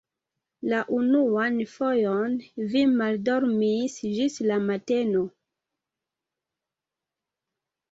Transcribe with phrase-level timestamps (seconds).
[0.69, 2.37] La unuan fojon
[2.71, 5.23] vi maldormis ĝis la mateno.